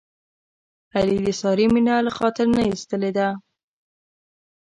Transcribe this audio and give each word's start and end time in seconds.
علي 0.95 1.17
د 1.25 1.27
سارې 1.41 1.67
مینه 1.73 1.95
له 2.05 2.11
خاطر 2.17 2.45
نه 2.55 2.61
ایستلې 2.69 3.11
ده. 3.17 3.27